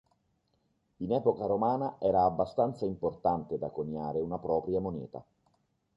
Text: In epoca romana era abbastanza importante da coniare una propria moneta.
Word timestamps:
In 0.97 1.11
epoca 1.11 1.45
romana 1.45 1.97
era 1.99 2.23
abbastanza 2.23 2.85
importante 2.85 3.59
da 3.59 3.69
coniare 3.69 4.19
una 4.19 4.39
propria 4.39 4.79
moneta. 4.79 5.23